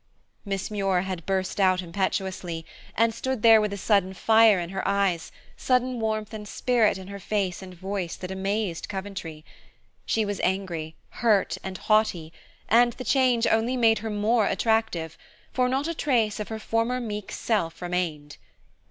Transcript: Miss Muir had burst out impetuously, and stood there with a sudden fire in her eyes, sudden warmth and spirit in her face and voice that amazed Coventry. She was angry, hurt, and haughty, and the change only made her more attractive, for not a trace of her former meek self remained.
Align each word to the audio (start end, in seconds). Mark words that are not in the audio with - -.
Miss 0.45 0.71
Muir 0.71 1.01
had 1.03 1.27
burst 1.27 1.59
out 1.59 1.83
impetuously, 1.83 2.65
and 2.97 3.13
stood 3.13 3.43
there 3.43 3.61
with 3.61 3.71
a 3.71 3.77
sudden 3.77 4.15
fire 4.15 4.59
in 4.59 4.69
her 4.71 4.81
eyes, 4.87 5.31
sudden 5.55 5.99
warmth 5.99 6.33
and 6.33 6.47
spirit 6.47 6.97
in 6.97 7.07
her 7.09 7.19
face 7.19 7.61
and 7.61 7.75
voice 7.75 8.15
that 8.15 8.31
amazed 8.31 8.89
Coventry. 8.89 9.45
She 10.07 10.25
was 10.25 10.39
angry, 10.39 10.95
hurt, 11.09 11.59
and 11.63 11.77
haughty, 11.77 12.33
and 12.67 12.93
the 12.93 13.03
change 13.03 13.45
only 13.45 13.77
made 13.77 13.99
her 13.99 14.09
more 14.09 14.47
attractive, 14.47 15.19
for 15.53 15.69
not 15.69 15.87
a 15.87 15.93
trace 15.93 16.39
of 16.39 16.47
her 16.47 16.57
former 16.57 16.99
meek 16.99 17.31
self 17.31 17.79
remained. 17.79 18.37